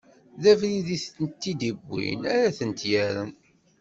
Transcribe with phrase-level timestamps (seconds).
[0.41, 3.31] D abrid i tent-id-iwwin ara tent-irren.